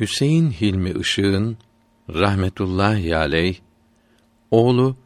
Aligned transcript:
Hüseyin 0.00 0.50
Hilmi 0.50 0.90
Işık'ın 0.90 1.58
rahmetullahi 2.08 3.16
aleyh 3.16 3.58
oğlu 4.50 4.96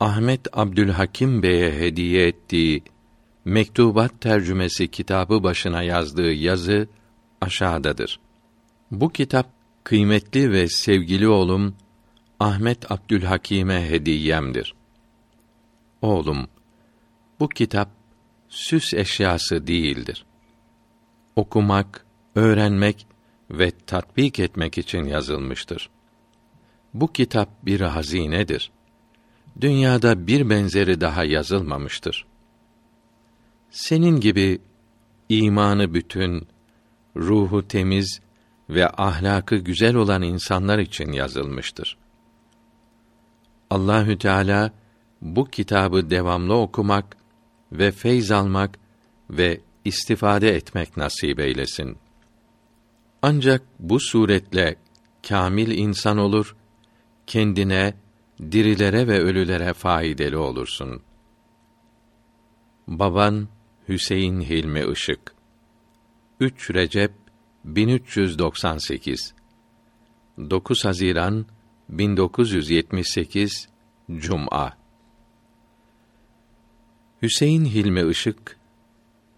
Ahmet 0.00 0.58
Abdülhakim 0.58 1.42
Bey'e 1.42 1.80
hediye 1.80 2.26
ettiği 2.26 2.82
Mektubat 3.44 4.20
tercümesi 4.20 4.88
kitabı 4.88 5.42
başına 5.42 5.82
yazdığı 5.82 6.32
yazı 6.32 6.88
aşağıdadır. 7.40 8.20
Bu 8.90 9.08
kitap 9.08 9.46
kıymetli 9.84 10.52
ve 10.52 10.68
sevgili 10.68 11.28
oğlum 11.28 11.74
Ahmet 12.40 12.92
Abdülhakim'e 12.92 13.90
hediyemdir. 13.90 14.74
Oğlum, 16.02 16.48
bu 17.40 17.48
kitap 17.48 17.88
süs 18.48 18.94
eşyası 18.94 19.66
değildir. 19.66 20.24
Okumak, 21.36 22.06
öğrenmek 22.34 23.06
ve 23.50 23.70
tatbik 23.86 24.38
etmek 24.38 24.78
için 24.78 25.04
yazılmıştır. 25.04 25.90
Bu 26.94 27.12
kitap 27.12 27.48
bir 27.62 27.80
hazinedir. 27.80 28.70
Dünyada 29.60 30.26
bir 30.26 30.50
benzeri 30.50 31.00
daha 31.00 31.24
yazılmamıştır. 31.24 32.26
Senin 33.70 34.20
gibi 34.20 34.58
imanı 35.28 35.94
bütün, 35.94 36.46
ruhu 37.16 37.68
temiz 37.68 38.20
ve 38.70 38.88
ahlakı 38.88 39.56
güzel 39.56 39.94
olan 39.94 40.22
insanlar 40.22 40.78
için 40.78 41.12
yazılmıştır. 41.12 41.98
Allahü 43.70 44.18
Teala 44.18 44.72
bu 45.22 45.44
kitabı 45.44 46.10
devamlı 46.10 46.54
okumak 46.54 47.16
ve 47.72 47.90
feyz 47.92 48.30
almak 48.30 48.78
ve 49.30 49.60
istifade 49.84 50.56
etmek 50.56 50.96
nasip 50.96 51.40
eylesin. 51.40 51.98
Ancak 53.22 53.62
bu 53.78 54.00
suretle 54.00 54.76
kamil 55.28 55.78
insan 55.78 56.18
olur, 56.18 56.56
kendine, 57.26 57.94
dirilere 58.40 59.08
ve 59.08 59.18
ölülere 59.18 59.72
faydalı 59.72 60.40
olursun. 60.40 61.02
Baban 62.86 63.48
Hüseyin 63.88 64.40
Hilmi 64.40 64.92
Işık. 64.92 65.34
3 66.40 66.74
Recep 66.74 67.12
1398 67.64 69.34
9 70.38 70.84
Haziran 70.84 71.46
1978 71.88 73.68
Cuma. 74.16 74.76
Hüseyin 77.22 77.64
Hilmi 77.64 78.10
Işık 78.10 78.56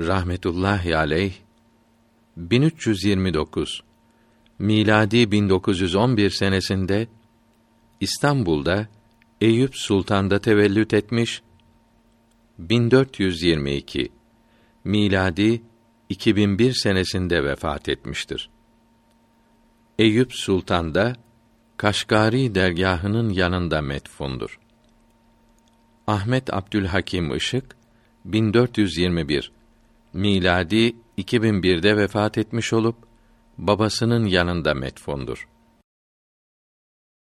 rahmetullahi 0.00 0.96
aleyh 0.96 1.34
1329 2.36 3.82
miladi 4.58 5.32
1911 5.32 6.30
senesinde 6.30 7.08
İstanbul'da 8.00 8.88
Eyüp 9.40 9.76
Sultan'da 9.76 10.38
tevellüt 10.38 10.94
etmiş 10.94 11.42
1422 12.58 14.12
miladi 14.84 15.62
2001 16.08 16.72
senesinde 16.72 17.44
vefat 17.44 17.88
etmiştir. 17.88 18.50
Eyüp 19.98 20.34
Sultan'da 20.34 21.16
Kaşgari 21.76 22.54
dergahının 22.54 23.30
yanında 23.30 23.80
metfundur. 23.82 24.60
Ahmet 26.06 26.54
Abdülhakim 26.54 27.36
Işık 27.36 27.76
1421 28.24 29.52
miladi 30.12 30.96
2001'de 31.22 31.96
vefat 31.96 32.38
etmiş 32.38 32.72
olup 32.72 32.96
babasının 33.58 34.26
yanında 34.26 34.74
metfundur. 34.74 35.48